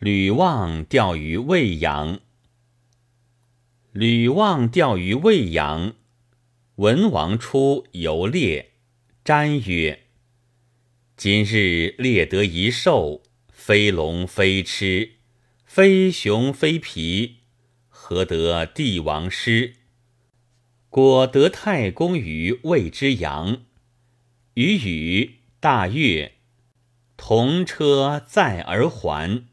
[0.00, 2.20] 吕望钓于未阳。
[3.92, 5.94] 吕望钓于未阳，
[6.76, 8.70] 文王出游猎，
[9.22, 10.06] 瞻曰
[11.18, 15.10] ：“今日猎得一兽，非龙非螭，
[15.66, 17.40] 非熊非皮，
[17.90, 19.74] 何得帝王师？
[20.88, 23.64] 果得太公于未之阳，
[24.54, 26.36] 与与大悦，
[27.18, 29.44] 同车载而还。”